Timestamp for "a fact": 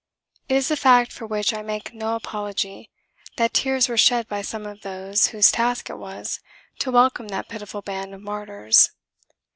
0.71-1.11